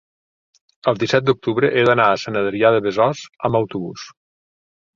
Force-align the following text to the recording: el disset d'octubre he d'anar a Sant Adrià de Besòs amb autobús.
el 0.91 0.97
disset 1.03 1.27
d'octubre 1.27 1.69
he 1.75 1.83
d'anar 1.89 2.09
a 2.15 2.17
Sant 2.23 2.41
Adrià 2.43 2.73
de 2.79 2.81
Besòs 2.89 3.25
amb 3.51 3.61
autobús. 3.63 4.11